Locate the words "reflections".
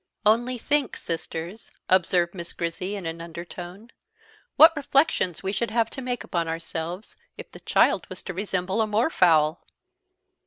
4.75-5.43